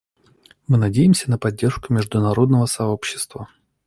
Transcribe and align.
Мы 0.67 0.79
надеемся 0.79 1.29
на 1.29 1.37
поддержку 1.37 1.93
международного 1.93 2.65
сообщества. 2.65 3.49